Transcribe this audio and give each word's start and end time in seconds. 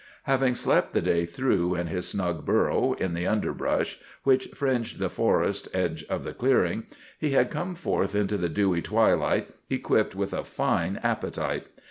Having 0.23 0.55
slept 0.55 0.93
the 0.95 1.01
day 1.03 1.27
through 1.27 1.75
in 1.75 1.85
his 1.85 2.07
snug 2.09 2.43
burrow, 2.43 2.93
in 2.93 3.13
the 3.13 3.27
underbrush 3.27 3.99
which 4.23 4.47
fringed 4.47 4.97
the 4.97 5.11
forest 5.11 5.67
edge 5.75 6.05
of 6.05 6.23
the 6.23 6.33
clearing, 6.33 6.87
he 7.19 7.33
had 7.33 7.51
come 7.51 7.75
forth 7.75 8.15
into 8.15 8.35
the 8.35 8.49
dewy 8.49 8.81
twilight 8.81 9.49
equipped 9.69 10.15
with 10.15 10.33
a 10.33 10.43
fine 10.43 10.99
appetite. 11.03 11.67